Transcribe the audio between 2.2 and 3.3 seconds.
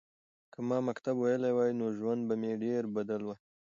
به مې ډېر بدل